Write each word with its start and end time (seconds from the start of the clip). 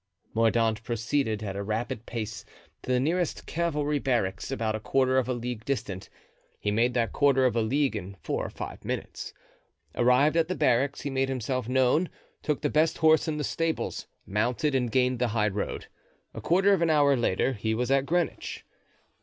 Mordaunt 0.33 0.81
proceeded 0.81 1.43
at 1.43 1.55
a 1.55 1.61
rapid 1.61 2.07
pace 2.07 2.43
to 2.81 2.91
the 2.91 2.99
nearest 2.99 3.45
cavalry 3.45 3.99
barracks, 3.99 4.49
about 4.49 4.75
a 4.75 4.79
quarter 4.79 5.19
of 5.19 5.29
a 5.29 5.33
league 5.35 5.63
distant. 5.63 6.09
He 6.59 6.71
made 6.71 6.95
that 6.95 7.13
quarter 7.13 7.45
of 7.45 7.55
a 7.55 7.61
league 7.61 7.95
in 7.95 8.15
four 8.15 8.43
or 8.43 8.49
five 8.49 8.83
minutes. 8.83 9.31
Arrived 9.93 10.35
at 10.35 10.47
the 10.47 10.55
barracks 10.55 11.01
he 11.01 11.11
made 11.11 11.29
himself 11.29 11.69
known, 11.69 12.09
took 12.41 12.61
the 12.61 12.67
best 12.71 12.97
horse 12.97 13.27
in 13.27 13.37
the 13.37 13.43
stables, 13.43 14.07
mounted 14.25 14.73
and 14.73 14.91
gained 14.91 15.19
the 15.19 15.27
high 15.37 15.49
road. 15.49 15.85
A 16.33 16.41
quarter 16.41 16.73
of 16.73 16.81
an 16.81 16.89
hour 16.89 17.15
later 17.15 17.53
he 17.53 17.75
was 17.75 17.91
at 17.91 18.07
Greenwich. 18.07 18.65